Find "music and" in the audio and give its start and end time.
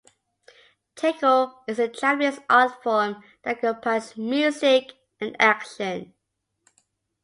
4.17-5.35